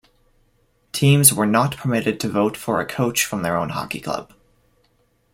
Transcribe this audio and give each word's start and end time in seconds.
Teams 0.93 1.31
were 1.31 1.45
not 1.45 1.77
permitted 1.77 2.19
to 2.21 2.27
vote 2.27 2.57
for 2.57 2.79
a 2.81 2.87
coach 2.87 3.23
from 3.23 3.43
their 3.43 3.55
own 3.55 3.69
hockey 3.69 3.99
club. 3.99 4.33